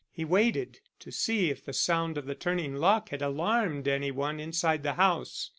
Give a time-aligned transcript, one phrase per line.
[0.11, 4.39] He waited to see if the sound of the turning lock had alarmed any one
[4.39, 5.49] inside the house.